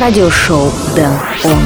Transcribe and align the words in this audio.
радиошоу 0.00 0.70
Дэн 0.94 1.12
Он. 1.44 1.58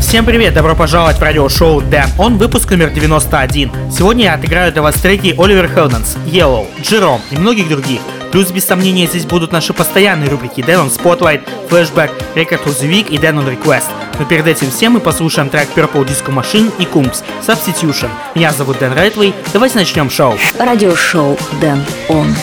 Всем 0.00 0.24
привет, 0.24 0.54
добро 0.54 0.74
пожаловать 0.74 1.18
в 1.18 1.22
радиошоу 1.22 1.80
Дэн 1.82 2.08
Он, 2.18 2.38
выпуск 2.38 2.70
номер 2.70 2.90
91. 2.90 3.70
Сегодня 3.90 4.24
я 4.24 4.34
отыграю 4.34 4.72
для 4.72 4.82
вас 4.82 4.94
треки 4.96 5.34
Оливер 5.38 5.68
Хелденс, 5.68 6.16
Yellow, 6.26 6.66
Джером 6.82 7.20
и 7.30 7.36
многих 7.36 7.68
других. 7.68 8.00
Плюс, 8.32 8.50
без 8.50 8.64
сомнения, 8.64 9.06
здесь 9.06 9.24
будут 9.24 9.52
наши 9.52 9.72
постоянные 9.72 10.28
рубрики 10.28 10.62
Дэн 10.62 10.80
On 10.80 10.90
Spotlight, 10.90 11.48
Flashback, 11.68 12.10
Record 12.34 12.64
of 12.64 12.80
the 12.80 12.88
Week 12.88 13.08
и 13.08 13.18
Дэн 13.18 13.38
On 13.38 13.58
Request. 13.58 13.86
Но 14.18 14.24
перед 14.24 14.46
этим 14.46 14.70
всем 14.70 14.92
мы 14.92 15.00
послушаем 15.00 15.48
трек 15.48 15.68
Purple 15.74 16.06
Disco 16.06 16.34
Machine 16.34 16.72
и 16.78 16.84
Coombs 16.84 17.22
Substitution. 17.46 18.10
Меня 18.34 18.52
зовут 18.52 18.78
Дэн 18.78 18.92
Райтвей, 18.92 19.34
давайте 19.52 19.76
начнем 19.76 20.10
шоу. 20.10 20.36
Радиошоу 20.58 21.38
Дэн 21.60 21.84
Он. 22.08 22.34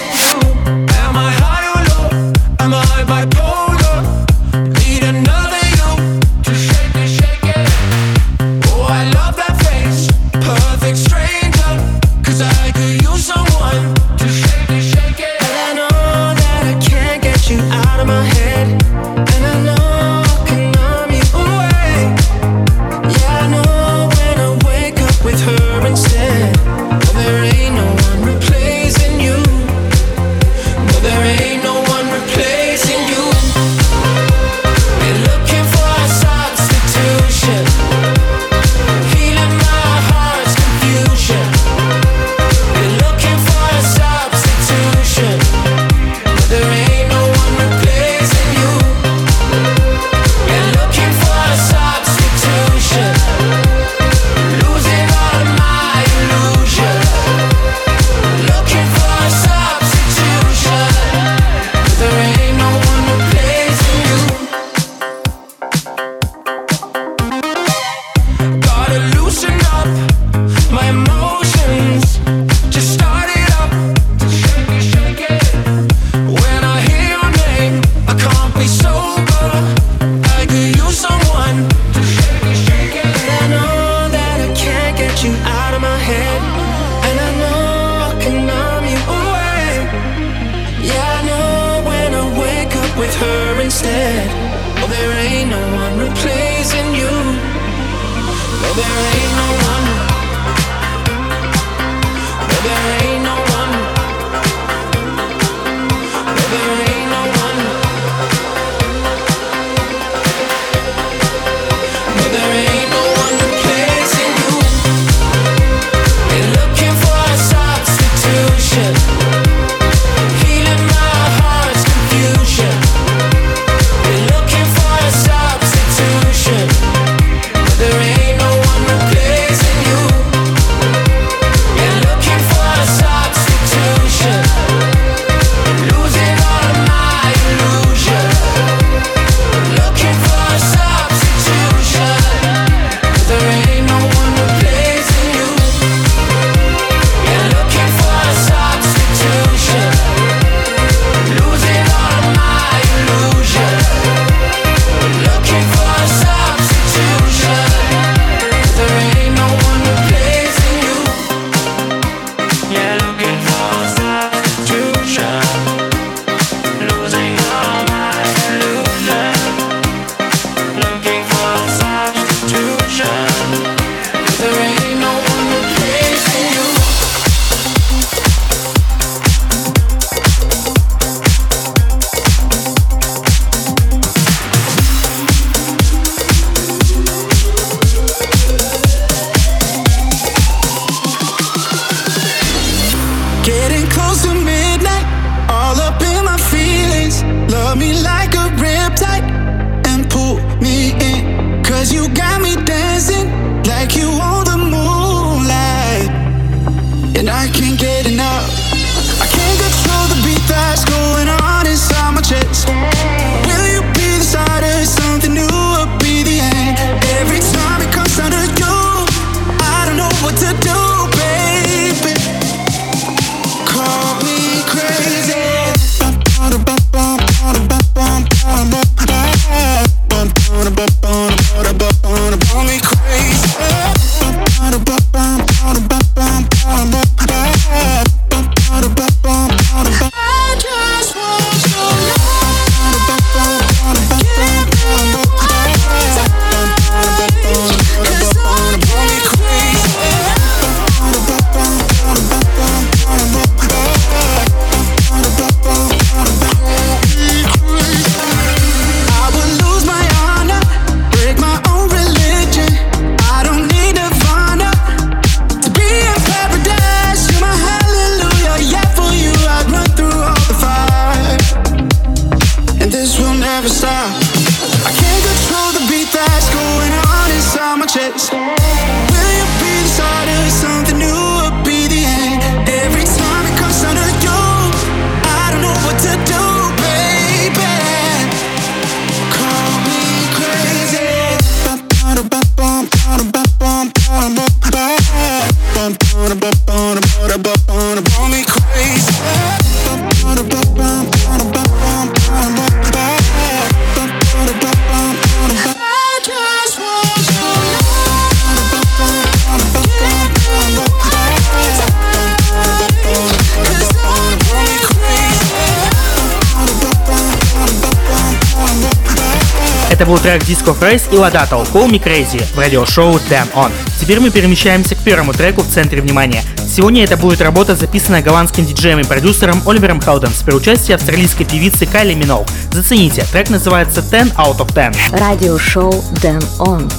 Это 319.96 320.06
был 320.06 320.18
трек 320.18 320.44
Disco 320.44 320.78
Phrase 320.78 321.04
и 321.14 321.16
Лада 321.16 321.48
Call 321.50 321.90
Me 321.90 322.04
Crazy 322.04 322.44
в 322.54 322.60
радиошоу 322.60 323.14
Damn 323.30 323.50
On. 323.54 323.72
Теперь 323.98 324.20
мы 324.20 324.30
перемещаемся 324.30 324.94
к 324.94 324.98
первому 324.98 325.32
треку 325.32 325.62
в 325.62 325.70
центре 325.70 326.02
внимания. 326.02 326.44
Сегодня 326.68 327.06
это 327.06 327.16
будет 327.16 327.40
работа, 327.40 327.78
записанная 327.78 328.22
голландским 328.22 328.66
диджеем 328.66 329.00
и 329.00 329.06
продюсером 329.06 329.62
Оливером 329.66 330.02
Хаудом 330.02 330.34
с 330.34 330.42
при 330.42 330.54
участии 330.54 330.92
австралийской 330.92 331.46
певицы 331.46 331.86
Кайли 331.86 332.14
Миноу. 332.14 332.46
Зацените, 332.74 333.24
трек 333.32 333.50
называется 333.50 334.02
10 334.02 334.34
out 334.34 334.58
of 334.58 334.74
10. 334.74 335.18
Радиошоу 335.18 335.94
Damn 336.16 336.46
On. 336.60 336.92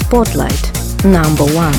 Spotlight. 0.00 0.72
Number 1.04 1.46
one. 1.54 1.76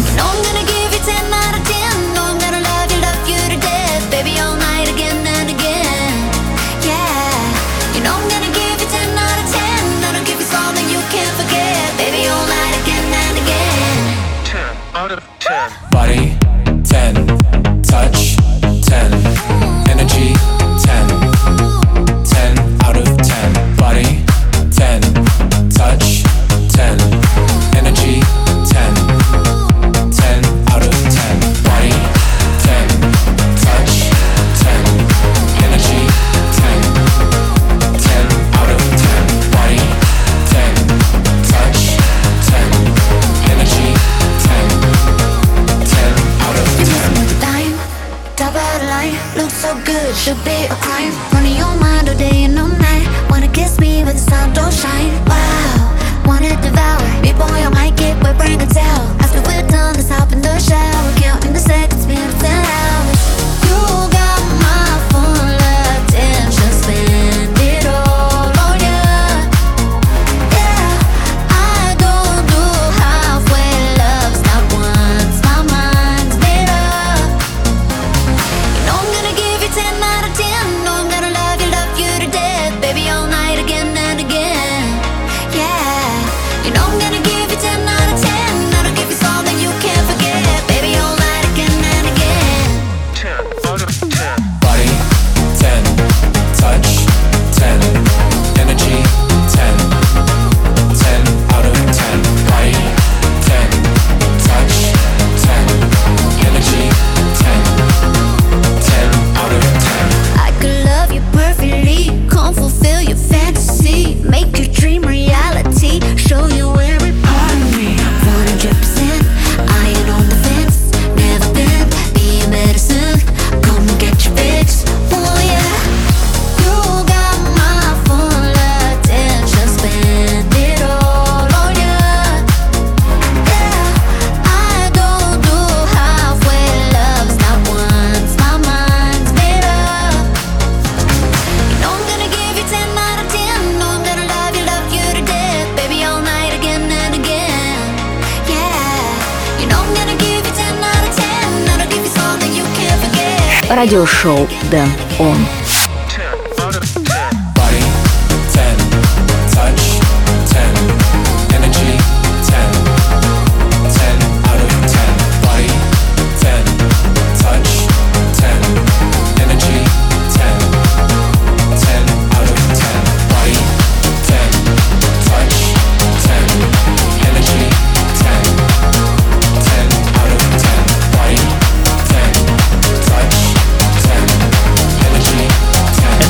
радиошоу 153.84 154.48
«Дэн». 154.72 155.03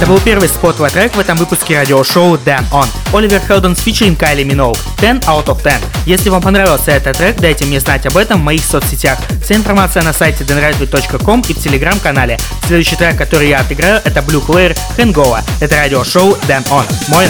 Это 0.04 0.12
был 0.12 0.20
первый 0.20 0.50
spotlight 0.50 0.92
трек 0.92 1.16
в 1.16 1.20
этом 1.22 1.38
выпуске 1.38 1.78
радиошоу 1.78 2.36
Den 2.36 2.66
ON. 2.74 2.86
Oliver 3.14 3.40
Heldens 3.40 3.80
featuring 3.80 4.20
Kylie 4.20 4.44
Minogue. 4.44 4.76
10 5.00 5.24
out 5.30 5.46
of 5.46 5.64
10. 5.64 5.80
Если 6.06 6.28
вам 6.28 6.42
понравился 6.42 6.92
этот 6.92 7.16
трек, 7.16 7.38
дайте 7.38 7.64
мне 7.64 7.80
знать 7.80 8.06
об 8.06 8.18
этом 8.18 8.42
в 8.42 8.44
моих 8.44 8.66
соцсетях. 8.66 9.18
Вся 9.42 9.56
информация 9.56 10.04
на 10.04 10.12
сайте 10.12 10.44
denradio.com 10.44 11.44
и 11.48 11.54
в 11.54 11.58
телеграм-канале. 11.58 12.38
Следующий 12.68 12.98
трек, 12.98 13.18
который 13.18 13.48
я 13.48 13.62
отыграю, 13.62 14.02
это 14.04 14.20
Bleu 14.20 14.46
Clair 14.46 14.78
Hangover. 14.98 15.42
Это 15.62 15.78
радиошоу 15.78 16.34
Den 16.50 16.68
ON. 16.68 16.84
Мой 17.08 17.28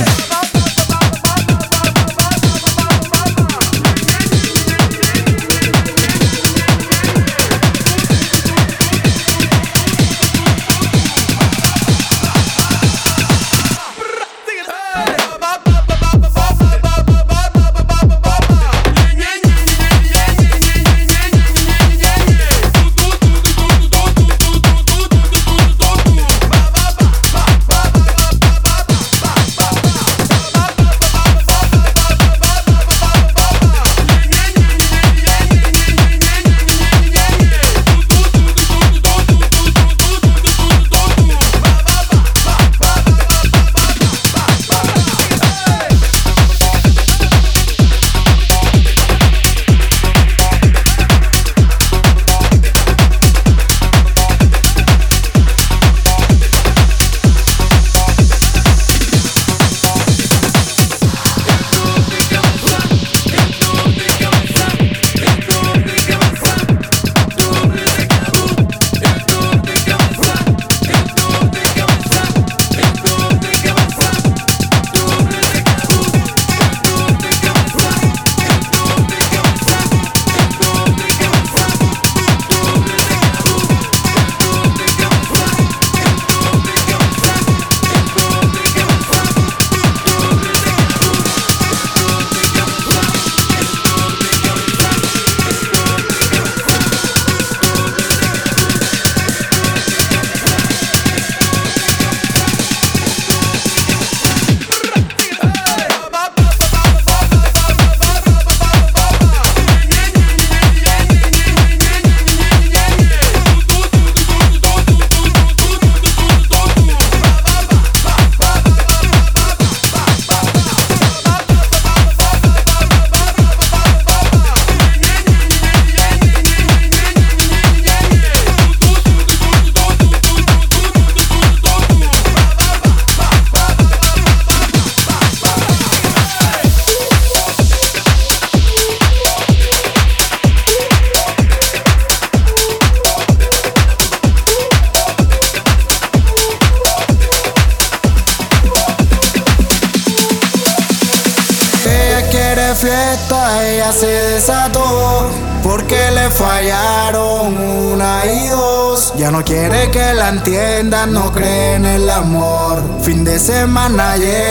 man, 163.74 164.00
I 164.00 164.16
yeah. 164.16 164.43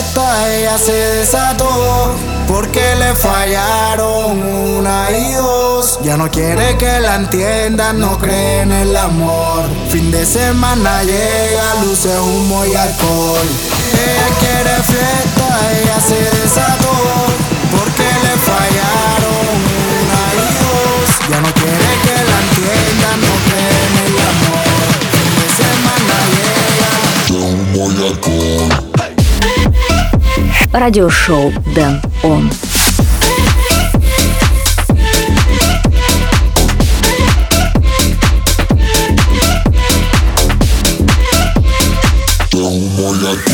fiesta 0.00 0.56
ella 0.56 0.78
se 0.78 0.92
desató 0.92 2.14
porque 2.48 2.94
le 2.96 3.14
fallaron 3.14 4.42
una 4.78 5.10
y 5.10 5.32
dos. 5.34 5.98
Ya 6.02 6.16
no 6.16 6.30
quiere 6.30 6.76
que 6.78 7.00
la 7.00 7.16
entiendan, 7.16 8.00
no 8.00 8.18
cree 8.18 8.62
en 8.62 8.72
el 8.72 8.96
amor. 8.96 9.64
Fin 9.90 10.10
de 10.10 10.24
semana 10.24 11.02
llega, 11.02 11.84
luce 11.84 12.18
humo 12.18 12.64
y 12.64 12.74
alcohol. 12.74 13.46
Ella 13.92 14.28
quiere 14.38 14.74
fiesta, 14.82 15.48
ella 15.80 16.00
se 16.00 16.20
desató 16.38 16.96
porque 17.70 18.08
le 18.24 18.34
fallaron 18.48 19.56
una 20.00 20.20
y 20.34 20.50
dos. 20.64 21.30
Ya 21.30 21.40
no 21.40 21.52
quiere 21.52 21.90
que 22.04 22.16
la 22.30 22.38
entiendan, 22.46 23.20
no 23.20 23.34
cree 23.46 23.78
en 23.88 23.96
el 24.06 24.14
amor. 24.32 24.64
Fin 25.12 25.32
de 25.40 25.48
semana 25.60 26.16
llega, 26.34 26.90
luce 27.28 27.54
humo 27.54 27.90
y 27.92 28.06
alcohol. 28.06 28.89
радиошоу 30.72 31.52
«Дэн 31.74 32.00
Он». 32.22 32.50
Oh 42.52 42.78
my 42.96 43.20
God. 43.20 43.49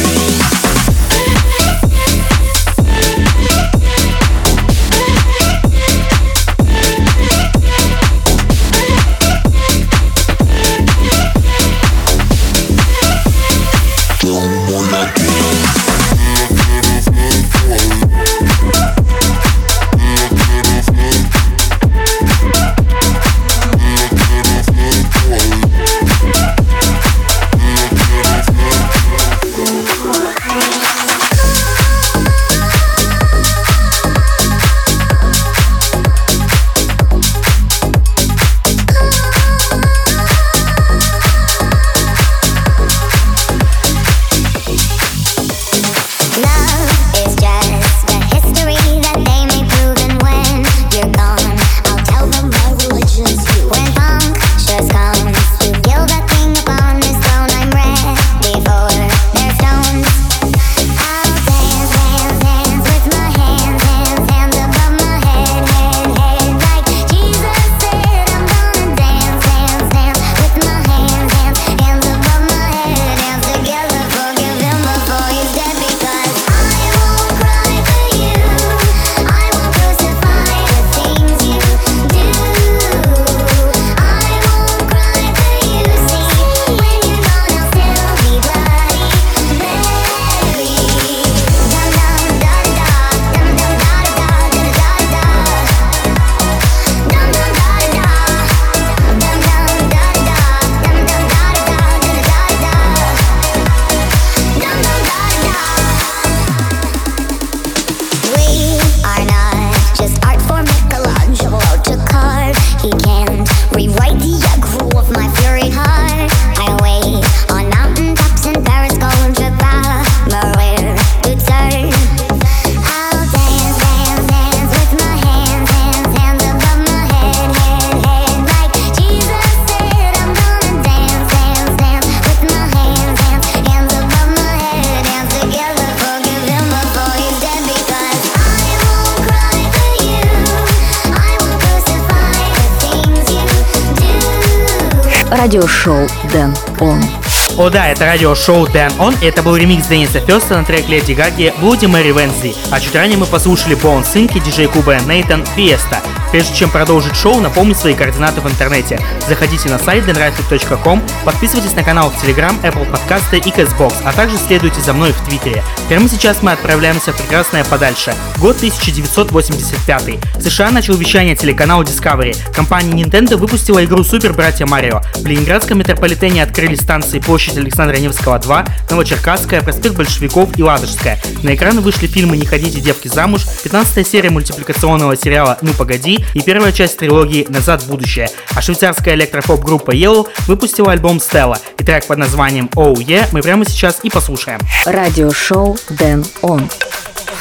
О 147.67 147.69
да, 147.69 147.89
это 147.89 148.05
радиошоу 148.05 148.67
Dan 148.67 148.97
On, 148.99 149.13
и 149.21 149.27
это 149.27 149.43
был 149.43 149.57
ремикс 149.57 149.89
Дениса 149.89 150.21
Фёста 150.21 150.57
на 150.57 150.65
трек 150.65 150.89
Леди 150.89 151.15
Гаги 151.15 151.53
Bloody 151.61 151.89
Мэри 151.89 152.11
Wednesday. 152.11 152.57
А 152.71 152.79
чуть 152.79 152.95
ранее 152.95 153.19
мы 153.19 153.27
послушали 153.27 153.75
Боун 153.75 154.05
Синки, 154.05 154.39
диджей 154.39 154.69
Куба 154.69 155.01
Нейтан 155.01 155.45
Фиеста. 155.45 156.01
Прежде 156.31 156.55
чем 156.55 156.71
продолжить 156.71 157.17
шоу, 157.17 157.41
напомню 157.41 157.75
свои 157.75 157.95
координаты 157.95 158.41
в 158.41 158.47
интернете. 158.49 159.01
Заходите 159.27 159.69
на 159.69 159.81
сайт 159.81 160.05
denrifle.com, 160.05 161.03
подписывайтесь 161.25 161.75
на 161.75 161.83
канал 161.83 162.11
в 162.11 162.23
Telegram, 162.23 162.55
Apple 162.63 162.89
Podcasts 162.89 163.37
и 163.37 163.51
Castbox, 163.51 163.95
а 164.05 164.13
также 164.13 164.37
следуйте 164.37 164.81
за 164.81 164.93
мной 164.93 165.11
в 165.11 165.21
Твиттере. 165.29 165.65
Прямо 165.89 166.09
сейчас 166.09 166.43
мы 166.43 166.53
отправляемся 166.53 167.13
в 167.13 167.17
прекрасное 167.17 167.65
подальше. 167.65 168.15
Год 168.39 168.57
1985. 168.57 170.37
В 170.37 170.43
США 170.43 170.71
начал 170.71 170.95
вещание 170.95 171.35
телеканал 171.35 171.83
Discovery. 171.83 172.37
Компания 172.55 173.03
Nintendo 173.03 173.37
выпустила 173.37 173.83
игру 173.85 174.05
Супер 174.05 174.35
Братья 174.35 174.67
Марио. 174.67 175.01
В 175.15 175.27
Ленинградском 175.27 175.79
метрополитене 175.79 176.43
открыли 176.43 176.75
станции 176.75 177.19
площадь 177.19 177.57
Александра 177.57 177.97
Невского 177.97 178.39
2, 178.39 178.67
Новочеркасская, 178.91 179.63
проспект 179.63 179.97
Большевиков 179.97 180.59
и 180.59 180.63
Ладожская. 180.63 181.19
На 181.43 181.55
экраны 181.55 181.81
вышли 181.81 182.07
фильмы 182.07 182.37
«Не 182.37 182.45
ходите, 182.45 182.81
девки, 182.81 183.09
замуж», 183.09 183.47
15 183.63 184.07
серия 184.07 184.29
мультипликационного 184.29 185.17
сериала 185.17 185.57
«Ну 185.63 185.73
погоди» 185.73 186.23
и 186.35 186.43
первая 186.43 186.73
часть 186.73 186.99
трилогии 186.99 187.47
«Назад 187.49 187.83
в 187.83 187.89
будущее». 187.89 188.29
А 188.55 188.61
швейцарская 188.61 189.15
электропоп-группа 189.15 189.93
Yellow 189.93 190.29
выпустила 190.47 190.93
альбом 190.93 191.19
Stella 191.19 191.59
и 191.79 191.85
трек 191.85 192.07
под 192.07 192.19
названием 192.19 192.69
Oh 192.75 192.95
Yeah 192.95 193.27
мы 193.33 193.41
прямо 193.41 193.65
сейчас 193.65 194.01
и 194.03 194.11
послушаем. 194.11 194.61
Радиошоу 194.85 195.79
Дэн 195.89 196.25
Он. 196.43 196.69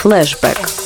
Флэшбэк. 0.01 0.85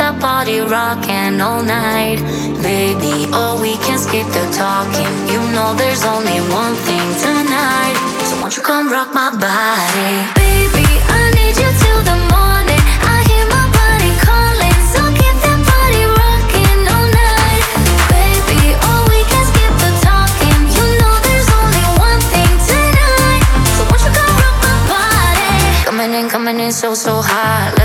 That 0.00 0.16
body 0.18 0.60
rocking 0.60 1.40
all 1.44 1.62
night. 1.62 2.24
Baby, 2.64 3.28
oh, 3.36 3.60
we 3.60 3.76
can 3.84 3.98
skip 4.00 4.24
the 4.32 4.44
talking. 4.48 5.12
You 5.28 5.40
know 5.52 5.76
there's 5.76 6.04
only 6.08 6.40
one 6.48 6.74
thing 6.88 7.06
tonight. 7.20 7.96
So 8.24 8.40
won't 8.40 8.56
you 8.56 8.64
come 8.64 8.88
rock 8.88 9.12
my 9.12 9.28
body? 9.28 10.12
Baby, 10.40 10.88
I 11.04 11.20
need 11.36 11.52
you 11.52 11.70
till 11.84 12.00
the 12.08 12.16
morning. 12.32 12.80
I 13.12 13.16
hear 13.28 13.44
my 13.52 13.66
body 13.76 14.12
calling, 14.24 14.78
so 14.88 15.04
keep 15.20 15.36
that 15.44 15.60
body 15.68 16.02
rocking 16.16 16.80
all 16.96 17.08
night. 17.12 17.64
Baby, 18.08 18.60
oh, 18.88 19.04
we 19.04 19.20
can 19.28 19.44
skip 19.52 19.72
the 19.84 19.90
talking. 20.00 20.60
You 20.80 20.86
know 20.96 21.14
there's 21.28 21.50
only 21.60 21.84
one 22.00 22.22
thing 22.32 22.52
tonight. 22.72 23.44
So 23.76 23.84
won't 23.84 24.00
you 24.00 24.12
come 24.16 24.32
rock 24.32 24.56
my 24.64 24.76
body? 24.96 25.84
Coming 25.84 26.12
in, 26.16 26.24
coming 26.32 26.56
in 26.56 26.72
so, 26.72 26.96
so 26.96 27.20
hot. 27.20 27.79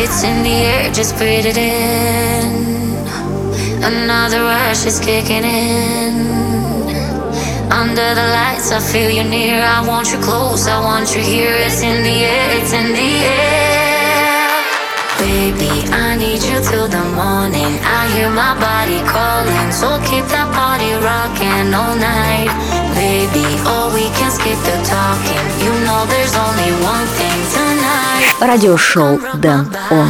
It's 0.00 0.22
in 0.22 0.44
the 0.44 0.56
air, 0.72 0.92
just 0.92 1.16
breathe 1.16 1.46
it 1.46 1.58
in. 1.58 2.68
Another 3.82 4.42
rush 4.42 4.86
is 4.86 5.00
kicking 5.00 5.44
in. 5.44 6.14
Under 7.70 8.14
the 8.14 8.26
lights, 8.38 8.70
I 8.70 8.80
feel 8.80 9.10
you 9.10 9.24
near. 9.24 9.60
I 9.60 9.86
want 9.86 10.12
you 10.12 10.18
close, 10.18 10.68
I 10.68 10.78
want 10.80 11.14
you 11.14 11.20
here. 11.20 11.54
It's 11.66 11.82
in 11.82 12.02
the 12.04 12.16
air, 12.32 12.60
it's 12.60 12.72
in 12.72 12.92
the 12.92 13.10
air 13.26 13.47
Baby, 15.19 15.71
I 15.91 16.15
need 16.17 16.43
you 16.43 16.59
till 16.59 16.87
the 16.87 17.03
morning. 17.15 17.79
I 17.81 18.01
hear 18.13 18.29
my 18.29 18.53
body 18.59 18.99
calling, 19.07 19.71
so 19.71 19.97
keep 20.09 20.25
that 20.35 20.49
body 20.51 20.91
rocking 20.99 21.73
all 21.73 21.95
night. 21.95 22.51
Baby, 22.93 23.45
oh, 23.65 23.91
we 23.95 24.05
can 24.17 24.31
skip 24.31 24.59
the 24.67 24.77
talking. 24.83 25.45
You 25.63 25.71
know 25.85 26.05
there's 26.11 26.35
only 26.35 26.71
one 26.83 27.07
thing 27.17 27.39
tonight. 27.55 28.33
Радиошоу 28.41 29.19
Дэн 29.35 29.67
Он. 29.91 30.09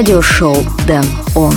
Радиошоу 0.00 0.56
Дэн 0.86 1.04
Он. 1.34 1.52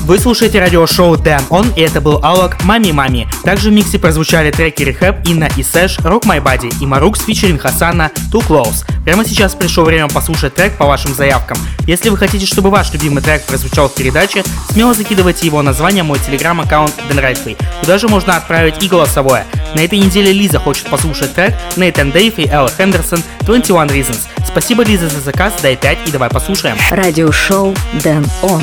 Вы 0.00 0.18
слушаете 0.18 0.58
радиошоу 0.58 1.16
Дэн 1.16 1.42
Он, 1.48 1.70
и 1.76 1.80
это 1.80 2.00
был 2.00 2.18
Алок 2.24 2.64
Мами 2.64 2.90
Мами. 2.90 3.28
Также 3.44 3.70
в 3.70 3.72
миксе 3.72 4.00
прозвучали 4.00 4.50
треки 4.50 4.82
Рехаб, 4.82 5.24
Инна 5.28 5.48
и 5.56 5.62
Сэш, 5.62 6.00
Rock 6.00 6.22
My 6.22 6.42
Body 6.42 6.74
и 6.80 6.86
Марук 6.86 7.16
с 7.16 7.24
фичеринг 7.24 7.62
Хасана 7.62 8.10
Too 8.32 8.44
Close. 8.44 8.84
Прямо 9.04 9.24
сейчас 9.24 9.54
пришло 9.54 9.84
время 9.84 10.08
послушать 10.08 10.56
трек 10.56 10.76
по 10.76 10.86
вашим 10.86 11.14
заявкам. 11.14 11.56
Если 11.86 12.08
вы 12.08 12.16
хотите, 12.16 12.46
чтобы 12.46 12.70
ваш 12.70 12.92
любимый 12.92 13.22
трек 13.22 13.44
прозвучал 13.44 13.88
в 13.88 13.94
передаче, 13.94 14.42
смело 14.72 14.92
закидывайте 14.92 15.46
его 15.46 15.62
название 15.62 16.02
в 16.02 16.06
мой 16.06 16.18
телеграм-аккаунт 16.18 16.94
Дэн 17.08 17.20
Райтфри. 17.20 17.56
Туда 17.80 17.98
же 17.98 18.08
можно 18.08 18.36
отправить 18.36 18.82
и 18.82 18.88
голосовое. 18.88 19.44
На 19.76 19.80
этой 19.80 20.00
неделе 20.00 20.32
Лиза 20.32 20.58
хочет 20.58 20.88
послушать 20.88 21.32
трек 21.34 21.54
Нейтан 21.76 22.10
Дейв 22.10 22.38
и 22.38 22.48
Элла 22.48 22.70
Хендерсон 22.76 23.22
21 23.42 23.82
Reasons. 23.96 24.26
Спасибо, 24.54 24.84
Лиза, 24.84 25.08
за 25.08 25.18
заказ, 25.18 25.52
дай 25.62 25.76
5 25.76 25.98
и 26.06 26.12
давай 26.12 26.30
послушаем. 26.30 26.76
Радиошоу 26.88 27.74
Дэн 28.04 28.24
Он. 28.42 28.62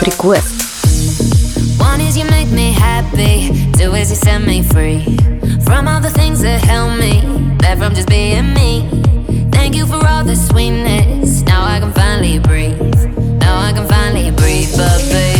Request. 0.00 0.46
One 1.78 2.00
is 2.00 2.16
you 2.16 2.24
make 2.30 2.50
me 2.50 2.72
happy, 2.72 3.50
two 3.74 3.94
is 3.94 4.08
you 4.08 4.16
set 4.16 4.40
me 4.40 4.62
free 4.62 5.04
from 5.60 5.86
all 5.86 6.00
the 6.00 6.08
things 6.08 6.40
that 6.40 6.64
held 6.64 6.98
me 6.98 7.20
back 7.58 7.76
from 7.76 7.94
just 7.94 8.08
being 8.08 8.54
me. 8.54 8.88
Thank 9.52 9.76
you 9.76 9.84
for 9.84 10.00
all 10.06 10.24
the 10.24 10.36
sweetness. 10.36 11.42
Now 11.42 11.66
I 11.66 11.80
can 11.80 11.92
finally 11.92 12.38
breathe. 12.38 12.80
Now 13.40 13.60
I 13.60 13.72
can 13.74 13.86
finally 13.86 14.30
breathe. 14.30 14.72
But 14.74 15.04
baby, 15.12 15.39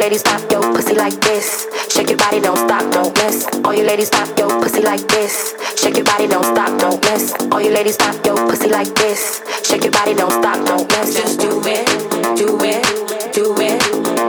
ladies 0.00 0.22
pop 0.22 0.40
your 0.50 0.62
pussy 0.72 0.94
like 0.94 1.20
this. 1.20 1.66
Shake 1.90 2.08
your 2.08 2.16
body, 2.16 2.40
don't 2.40 2.56
stop, 2.56 2.90
don't 2.90 3.14
miss. 3.18 3.46
All 3.64 3.74
you 3.74 3.84
ladies 3.84 4.08
pop 4.08 4.28
your 4.38 4.48
pussy 4.48 4.80
like 4.80 5.06
this. 5.08 5.54
Shake 5.76 5.96
your 5.96 6.06
body, 6.06 6.26
don't 6.26 6.42
stop, 6.42 6.80
don't 6.80 7.04
miss. 7.04 7.34
All 7.52 7.60
you 7.60 7.70
ladies 7.70 7.98
pop 7.98 8.24
your 8.24 8.36
pussy 8.48 8.70
like 8.70 8.92
this. 8.94 9.42
Shake 9.62 9.84
your 9.84 9.92
body, 9.92 10.14
don't 10.14 10.32
stop, 10.32 10.64
don't 10.64 10.88
miss. 10.90 11.14
Just 11.14 11.38
do 11.38 11.60
it, 11.66 11.86
do 12.34 12.48
it, 12.64 12.82
do 13.34 13.44
it, 13.60 13.78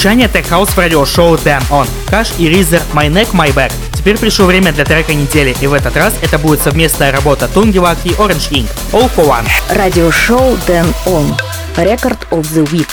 Звучание 0.03 0.27
Tech 0.27 0.51
House 0.51 0.71
в 0.73 0.79
радиошоу 0.79 1.37
Damn 1.37 1.63
On. 1.71 1.87
Cash 2.11 2.35
и 2.37 2.49
Ризер 2.49 2.83
My 2.93 3.09
Neck 3.09 3.31
My 3.31 3.55
Back. 3.55 3.71
Теперь 3.93 4.19
пришло 4.19 4.47
время 4.47 4.73
для 4.73 4.85
трека 4.85 5.15
недели, 5.15 5.55
и 5.61 5.69
в 5.69 5.73
этот 5.73 5.97
раз 5.97 6.15
это 6.21 6.41
будет 6.41 6.61
совместная 6.61 7.13
работа 7.13 7.47
Тунгевак 7.47 7.99
и 8.03 8.09
Orange 8.09 8.51
Inc. 8.51 8.69
All 8.91 9.09
for 9.15 9.29
One. 9.29 9.47
Радио-шоу 9.71 10.59
Damn 10.67 10.93
On. 11.07 11.39
Record 11.77 12.19
of 12.33 12.43
the 12.53 12.69
Week. 12.73 12.89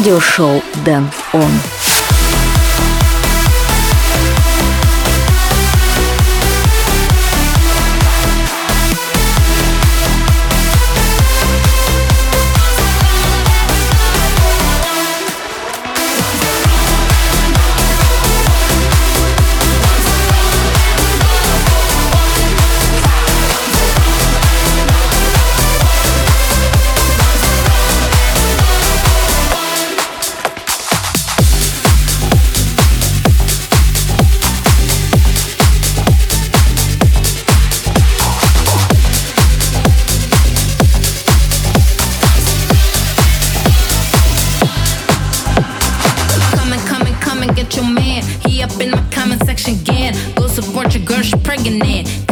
радиошоу 0.00 0.62
«Дэн 0.82 1.10
Он». 1.34 1.79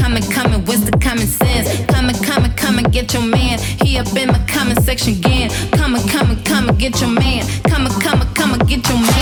coming, 0.09 0.31
coming, 0.31 0.65
what's 0.65 0.85
the 0.85 0.93
common 0.93 1.27
sense? 1.27 1.85
Coming, 1.87 2.17
coming, 2.23 2.53
coming, 2.53 2.85
get 2.87 3.13
your 3.13 3.23
man. 3.23 3.59
He 3.83 3.99
up 3.99 4.07
in 4.17 4.29
the 4.29 4.43
comment 4.49 4.81
section 4.83 5.13
again. 5.13 5.51
Coming, 5.73 6.07
coming, 6.09 6.43
coming, 6.45 6.77
get 6.77 6.99
your 7.01 7.11
man. 7.11 7.47
Coming, 7.65 7.93
coming, 8.01 8.29
coming, 8.35 8.59
get 8.61 8.89
your 8.89 8.99
man. 8.99 9.18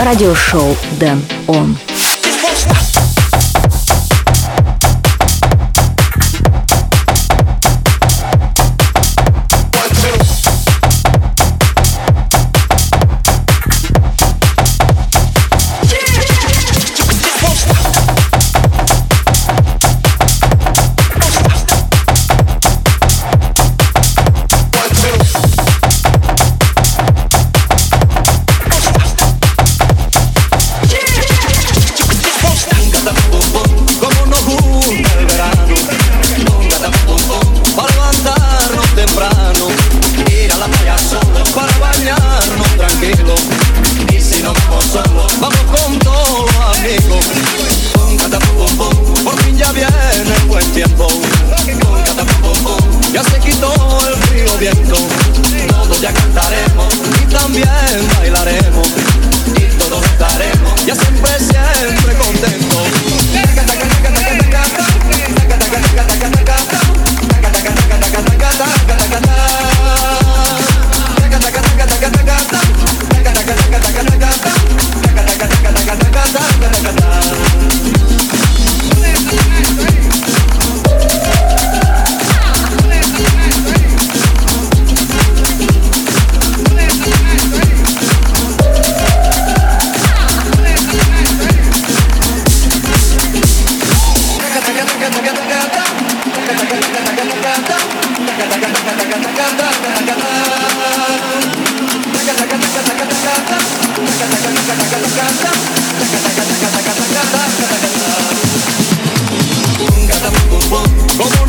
Радиошоу 0.00 0.74
Дэн 0.98 1.22
Он. 1.46 1.76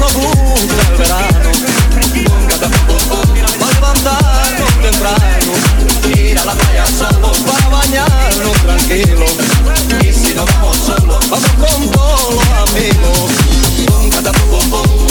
Nos 0.02 0.14
gusta 0.16 0.82
el 0.90 0.98
verano, 0.98 1.52
para 3.60 3.72
levantarnos 3.72 4.74
temprano, 4.82 5.54
ir 6.18 6.40
a 6.40 6.46
la 6.46 6.54
playa 6.54 6.86
solo 6.88 7.32
para 7.46 7.70
bañarnos 7.70 8.58
tranquilo. 8.64 9.26
Y 10.02 10.12
si 10.12 10.34
nos 10.34 10.48
vamos 10.48 10.78
solos, 10.78 11.30
vamos 11.30 11.52
con 11.52 11.92
todos 11.92 12.34
los 12.34 12.48
amigos. 12.68 13.30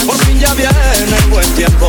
Por 0.07 0.19
fin 0.25 0.41
ya 0.41 0.55
viene 0.55 1.17
el 1.19 1.31
buen 1.31 1.49
tiempo. 1.55 1.89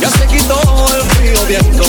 Ya 0.00 0.08
se 0.08 0.26
quitó 0.28 0.58
el 0.96 1.02
frío 1.10 1.44
viento. 1.46 1.84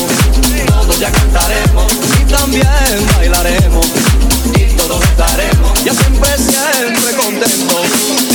Todos 0.68 0.99
ya 0.99 1.10
cantaremos 1.14 1.93
y 2.20 2.26
también 2.26 3.08
bailaremos. 3.16 3.88
Todos 4.88 5.04
estaremos 5.04 5.84
ya 5.84 5.94
siempre, 5.94 6.38
siempre 6.38 7.14
contentos. 7.18 8.28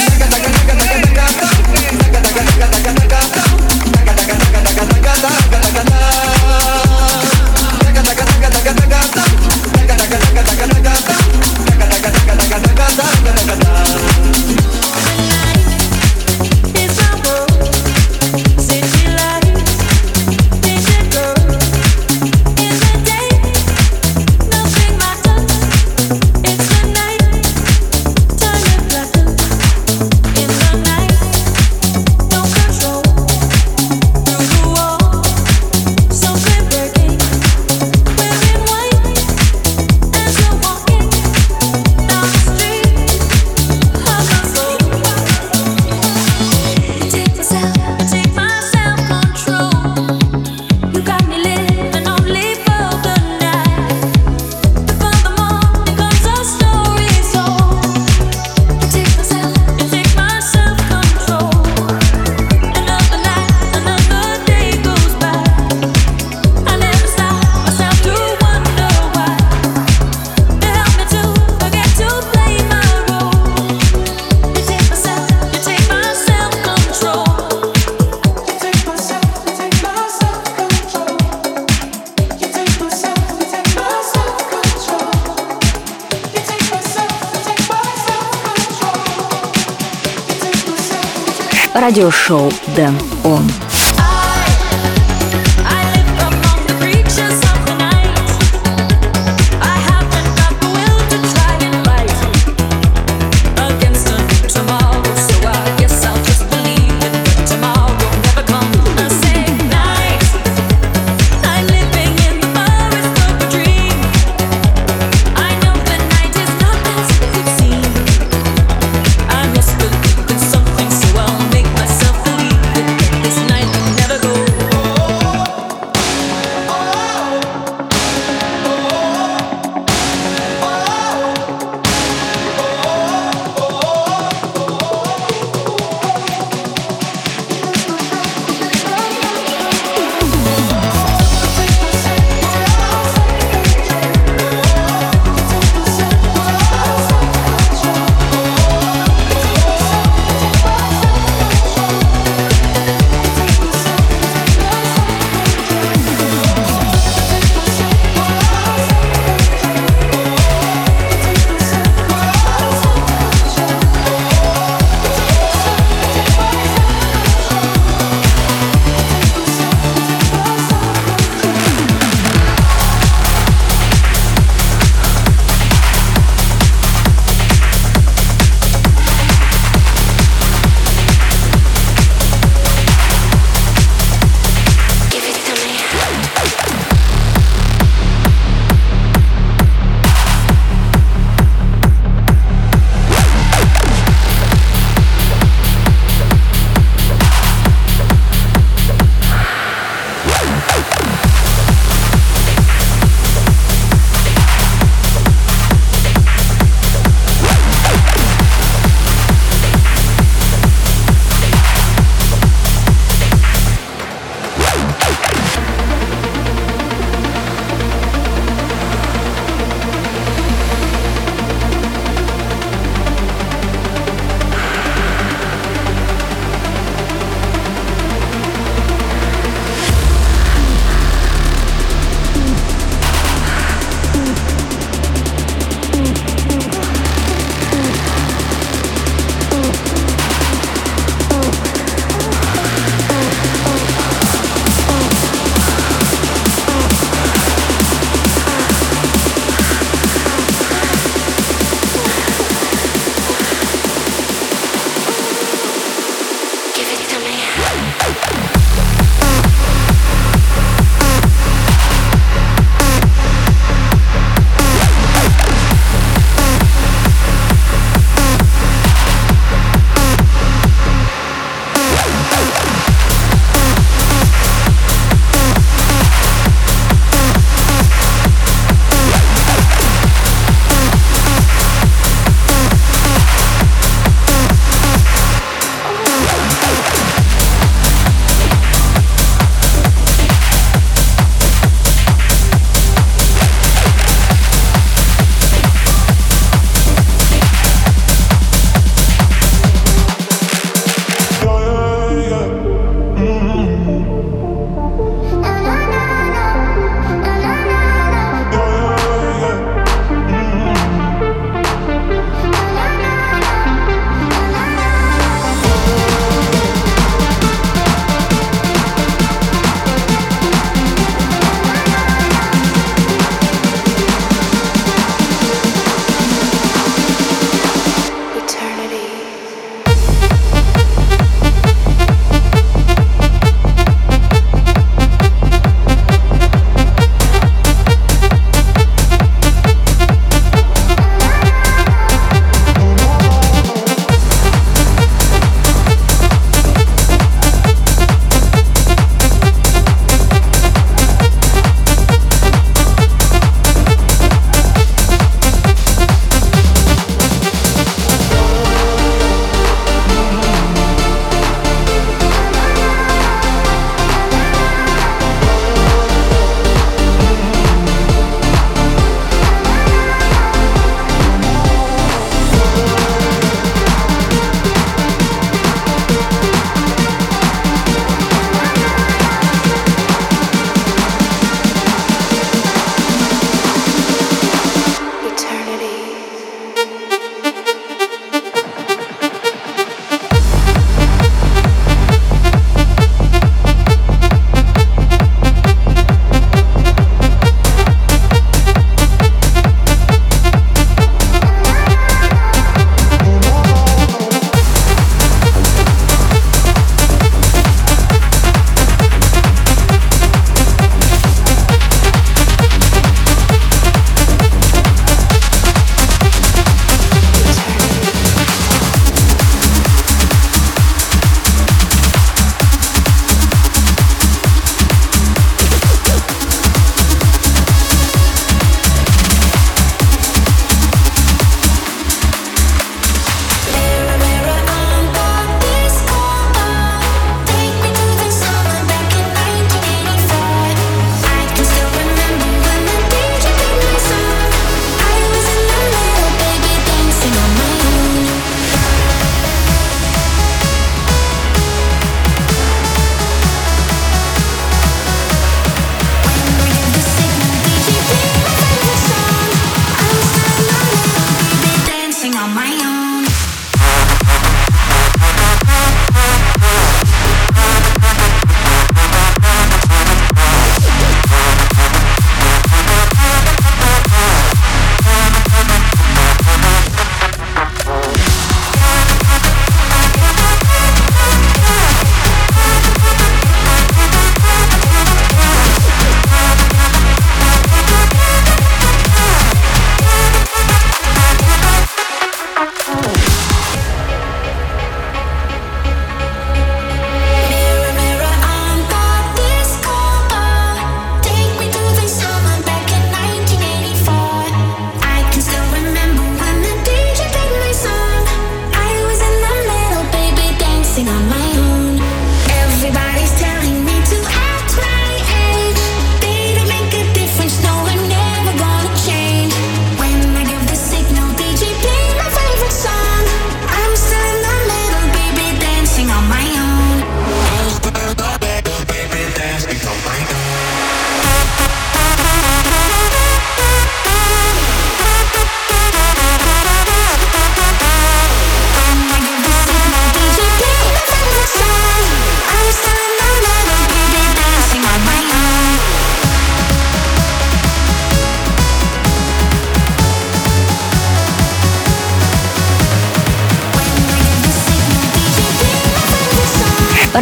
Радиошоу 91.75 92.53
Дэн 92.77 92.99
Он. 93.25 93.72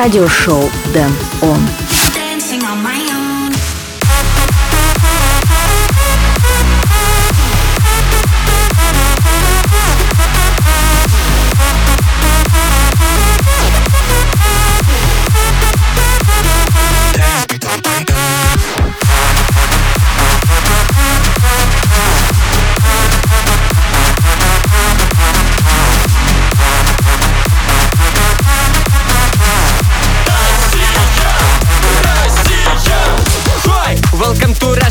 Радиошоу 0.01 0.63
Дэн 0.95 1.13
Он. 1.43 2.00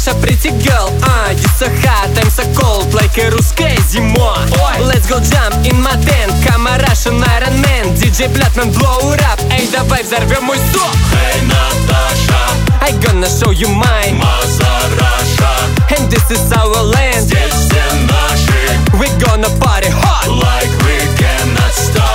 Russia, 0.10 0.20
pretty 0.22 0.50
girl. 0.64 0.90
Ah, 1.04 1.32
it's 1.32 1.52
so 1.58 1.68
hot, 1.82 2.10
I'm 2.18 2.30
so 2.30 2.44
cold, 2.54 2.94
like 2.94 3.18
a 3.18 3.30
русская 3.32 3.76
зима. 3.90 4.36
Let's 4.82 5.08
go 5.08 5.20
jump 5.20 5.66
in 5.66 5.82
my 5.82 5.96
tent, 6.06 6.32
come 6.46 6.68
a 6.68 6.78
Russian 6.88 7.22
Iron 7.24 7.62
Man. 7.62 7.96
DJ 7.96 8.28
Blattman 8.30 8.72
blow 8.78 9.14
it 9.14 9.22
up, 9.22 9.40
эй, 9.52 9.68
давай 9.72 10.04
взорвем 10.04 10.44
мой 10.46 10.58
стоп. 10.70 10.90
Hey, 11.12 11.42
Natasha, 11.46 12.42
I 12.82 12.92
gonna 13.04 13.28
show 13.28 13.52
you 13.52 13.70
mine. 13.70 14.18
Mother 14.18 14.96
Russia, 14.98 15.98
and 15.98 16.10
this 16.12 16.30
is 16.32 16.52
our 16.54 16.84
land. 16.84 17.26
Здесь 17.26 17.54
все 17.54 17.84
наши. 18.08 19.00
We 19.00 19.08
gonna 19.20 19.50
party 19.60 19.90
hard, 19.90 20.30
like 20.30 20.72
we 20.84 20.98
cannot 21.18 21.74
stop. 21.74 22.09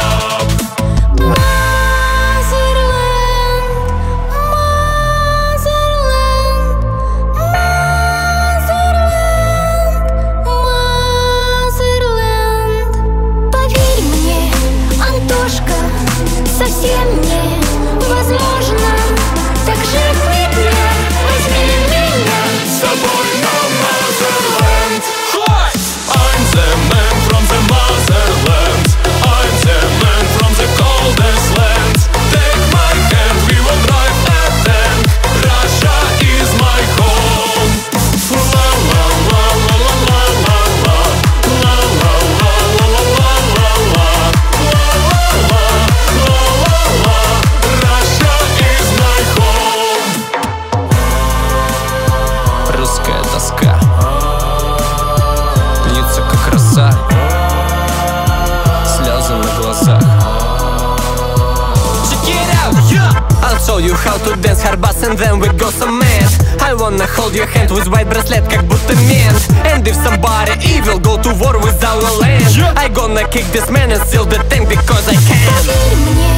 White 67.82 68.08
bracelet 68.08 68.48
как 68.48 68.64
будто 68.64 68.94
мент 68.94 69.50
And 69.64 69.86
if 69.86 69.96
somebody 69.96 70.52
evil 70.64 70.98
go 70.98 71.16
to 71.20 71.30
war 71.34 71.58
with 71.58 71.82
our 71.82 72.02
land 72.20 72.44
I 72.76 72.88
gonna 72.88 73.26
kick 73.28 73.46
this 73.52 73.68
man 73.70 73.90
and 73.90 74.00
steal 74.06 74.24
the 74.24 74.38
tank 74.48 74.68
because 74.68 75.08
I 75.08 75.14
can 75.14 75.38
Поверь 75.48 75.96
мне, 76.06 76.34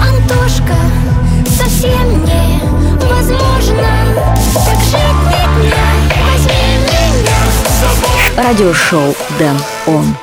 Антошка, 0.00 0.76
совсем 1.46 2.24
невозможно 2.24 3.88
Так 4.54 4.80
жить 4.90 5.20
мне, 5.26 5.44
возьми 6.32 6.62
меня 6.86 8.42
Радиошоу 8.42 9.14
Дэн 9.38 9.58
Он. 9.86 10.16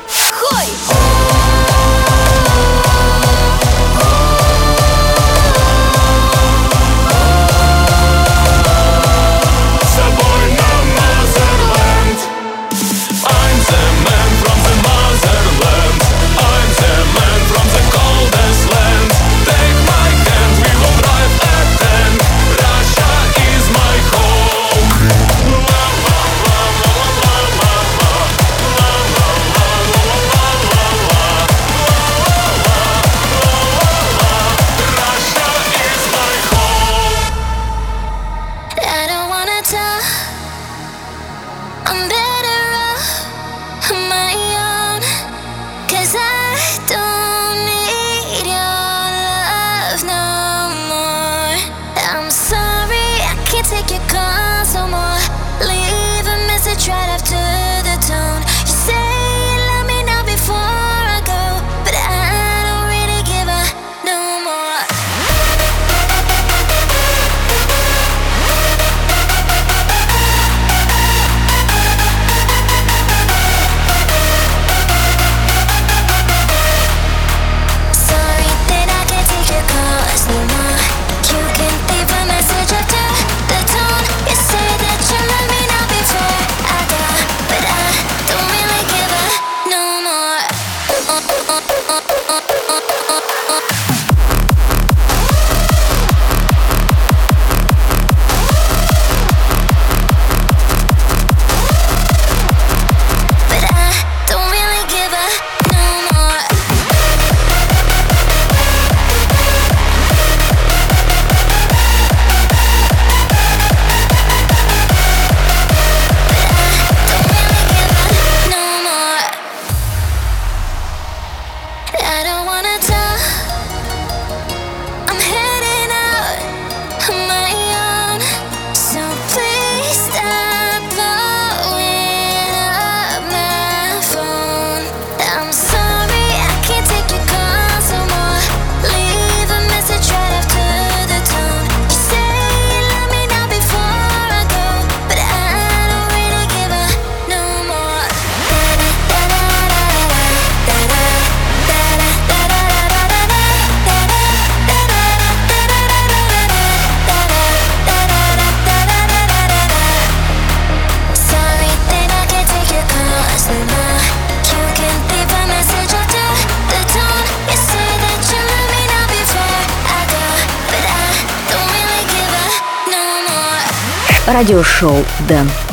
Радиошоу 174.38 175.03
Дэн. 175.27 175.66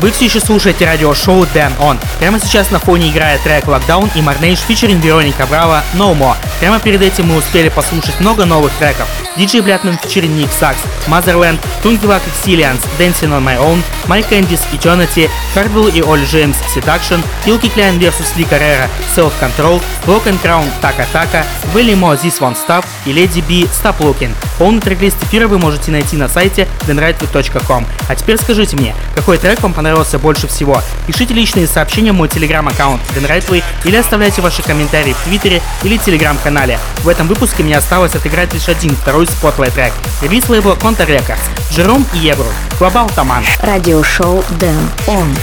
Вы 0.00 0.12
все 0.12 0.24
еще 0.24 0.40
слушаете 0.40 0.86
радиошоу 0.86 1.42
Dan 1.54 1.76
On. 1.78 1.98
Прямо 2.18 2.40
сейчас 2.40 2.70
на 2.70 2.78
фоне 2.78 3.10
играет 3.10 3.42
трек 3.42 3.66
Lockdown 3.66 4.10
и 4.14 4.20
Marnage 4.20 4.60
фичеринг 4.66 5.04
Вероника 5.04 5.44
Браво 5.44 5.82
No 5.92 6.16
More. 6.16 6.36
Прямо 6.58 6.80
перед 6.80 7.02
этим 7.02 7.26
мы 7.26 7.36
успели 7.36 7.68
послушать 7.68 8.18
много 8.18 8.46
новых 8.46 8.72
треков. 8.78 9.06
DJ 9.36 9.60
Блятман 9.60 9.98
фичеринг 9.98 10.32
Ник 10.32 10.50
Сакс, 10.58 10.78
Motherland, 11.06 11.58
Тунгивак 11.82 12.22
Exilians, 12.22 12.80
Dancing 12.98 13.28
on 13.28 13.44
My 13.44 13.58
Own, 13.58 13.82
Mike 14.06 14.28
Candice, 14.30 14.62
Eternity, 14.72 15.28
Hardwell 15.54 15.92
и 15.92 16.02
Оль 16.02 16.24
Джеймс 16.24 16.56
Seduction, 16.74 17.22
Илки 17.44 17.68
Кляйн 17.68 17.98
vs. 17.98 18.36
Ли 18.38 18.44
Carrera 18.44 18.88
Self 19.14 19.32
Control, 19.38 19.82
Rock 20.06 20.24
and 20.24 20.40
Crown 20.42 20.64
Taka 20.80 21.06
Taka, 21.12 21.44
Willy 21.74 21.94
Mo 21.94 22.18
This 22.18 22.40
One 22.40 22.56
Stuff 22.56 22.86
и 23.04 23.12
Lady 23.12 23.44
B 23.46 23.68
Stop 23.68 23.98
Looking. 23.98 24.34
Полный 24.58 24.80
трек-лист 24.80 25.22
эфира 25.24 25.46
вы 25.46 25.58
можете 25.58 25.90
найти 25.90 26.16
на 26.16 26.28
сайте 26.28 26.66
denrightway.com. 26.86 27.86
А 28.08 28.14
теперь 28.14 28.38
скажите 28.38 28.76
мне, 28.76 28.94
какой 29.14 29.36
трек 29.36 29.60
вам 29.62 29.74
понравился 29.74 29.89
больше 30.18 30.46
всего? 30.46 30.82
Пишите 31.06 31.34
личные 31.34 31.66
сообщения 31.66 32.12
в 32.12 32.14
мой 32.14 32.28
телеграм-аккаунт 32.28 33.00
denrightway 33.16 33.62
или 33.84 33.96
оставляйте 33.96 34.40
ваши 34.42 34.62
комментарии 34.62 35.14
в 35.14 35.24
твиттере 35.24 35.62
или 35.82 35.96
телеграм-канале. 35.96 36.78
В 36.98 37.08
этом 37.08 37.26
выпуске 37.26 37.62
мне 37.62 37.76
осталось 37.76 38.14
отыграть 38.14 38.52
лишь 38.54 38.68
один 38.68 38.94
второй 38.94 39.26
spotlight 39.26 39.74
трек. 39.80 39.92
Релиз 40.22 40.48
лейбла 40.48 40.74
Kontor 40.74 41.06
Records. 41.06 41.40
Джером 41.72 42.06
и 42.12 42.18
Егру. 42.18 42.46
Глобал 42.78 43.08
Таман. 43.10 43.42
Радиошоу 43.62 44.44
Den 44.58 44.90
ON. 45.06 45.36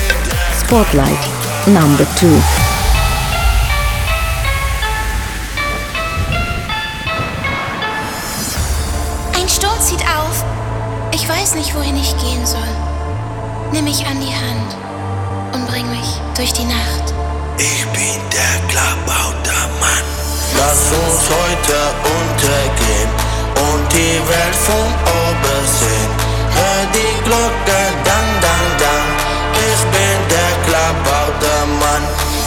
Spotlight. 0.61 1.17
Number 1.65 2.05
two. 2.19 2.41
Ein 9.33 9.49
Sturm 9.49 9.79
zieht 9.81 10.01
auf. 10.01 10.43
Ich 11.13 11.27
weiß 11.27 11.55
nicht, 11.55 11.73
wohin 11.73 11.95
ich 11.95 12.15
gehen 12.17 12.45
soll. 12.45 12.76
Nimm 13.73 13.83
mich 13.83 14.05
an 14.05 14.19
die 14.21 14.33
Hand 14.33 14.75
und 15.53 15.67
bring 15.67 15.89
mich 15.89 16.21
durch 16.35 16.53
die 16.53 16.63
Nacht. 16.63 17.13
Ich 17.57 17.85
bin 17.87 18.15
der 18.31 18.55
Klabautermann. 18.71 20.05
Lass 20.55 20.87
uns 20.95 21.19
heute 21.27 21.77
untergehen 22.15 23.11
und 23.67 23.91
die 23.91 24.19
Welt 24.23 24.55
von 24.55 24.87
oben 25.03 25.59
sehen. 25.67 26.11
Hör 26.55 26.81
die 26.95 27.23
Glocke, 27.25 27.79
dang, 28.07 28.29
dang, 28.39 28.67
dang. 28.79 29.07
Ich 29.67 29.81
bin 29.91 30.17
der 30.31 30.53
Klabautermann. 30.65 32.03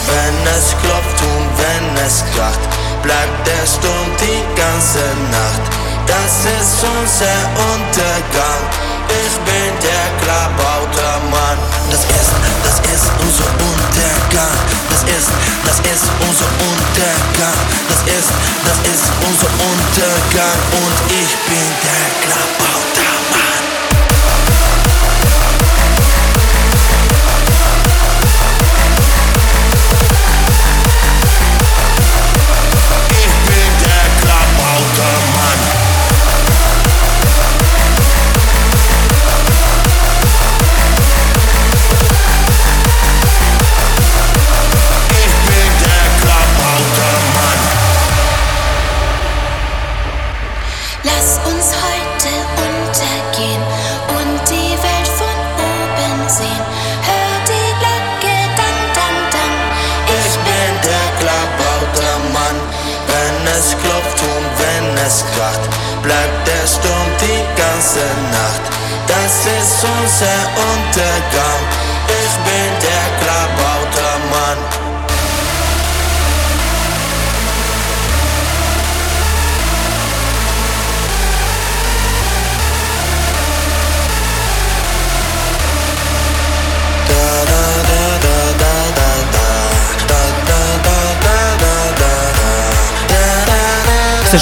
Wenn 0.09 0.37
es 0.57 0.73
klopft 0.81 1.21
und 1.21 1.49
wenn 1.61 2.07
es 2.07 2.25
kracht, 2.35 2.65
bleibt 3.03 3.47
der 3.47 3.67
Sturm 3.67 4.09
die 4.25 4.43
ganze 4.57 5.05
Nacht. 5.31 5.65
Das 6.07 6.47
ist 6.49 6.83
unser 6.83 7.39
Untergang. 7.73 8.90
Ich 9.11 9.35
bin 9.43 9.71
der 9.83 10.07
Klabautermann. 10.23 11.59
Das 11.91 12.01
ist, 12.01 12.33
das 12.63 12.79
ist 12.95 13.07
unser 13.19 13.51
Untergang. 13.59 14.57
Das 14.89 15.03
ist, 15.03 15.31
das 15.67 15.79
ist 15.91 16.05
unser 16.29 16.49
Untergang. 16.71 17.59
Das 17.91 18.01
ist, 18.07 18.31
das 18.65 18.79
ist 18.87 19.05
unser 19.27 19.51
Untergang. 19.71 20.59
Und 20.79 20.95
ich 21.11 21.31
bin 21.51 21.67
der 21.83 22.07
Klabautermann. 22.23 23.41
Ich 23.43 23.50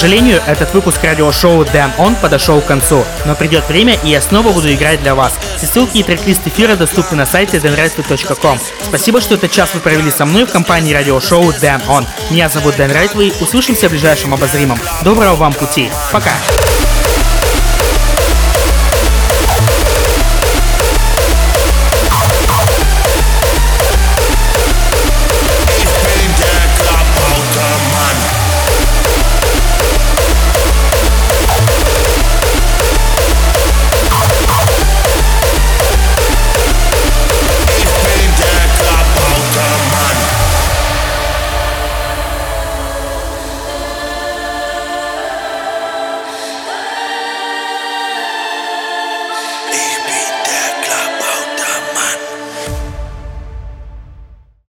сожалению, 0.09 0.40
этот 0.46 0.72
выпуск 0.72 1.04
радиошоу 1.04 1.64
Dan 1.64 1.94
On 1.98 2.18
подошел 2.18 2.62
к 2.62 2.64
концу, 2.64 3.04
но 3.26 3.34
придет 3.34 3.68
время, 3.68 3.98
и 4.02 4.09
я 4.09 4.22
снова 4.22 4.52
буду 4.52 4.72
играть 4.72 5.02
для 5.02 5.14
вас. 5.14 5.38
Все 5.59 5.66
ссылки 5.66 5.98
и 5.98 6.02
трек-лист 6.02 6.40
эфира 6.46 6.76
доступны 6.76 7.18
на 7.18 7.26
сайте 7.26 7.59
danrightway.com. 7.59 8.59
Спасибо, 8.82 9.20
что 9.20 9.34
этот 9.34 9.50
час 9.50 9.74
вы 9.74 9.80
провели 9.80 10.11
со 10.11 10.24
мной 10.24 10.46
в 10.46 10.50
компании 10.50 10.94
радиошоу 10.94 11.50
Dan 11.50 11.86
On. 11.88 12.06
Меня 12.30 12.48
зовут 12.48 12.76
Дэн 12.76 12.90
Райтвей, 12.90 13.34
услышимся 13.38 13.88
в 13.88 13.90
ближайшем 13.90 14.32
обозримом. 14.32 14.78
Доброго 15.04 15.36
вам 15.36 15.52
пути. 15.52 15.90
Пока. 16.11 16.32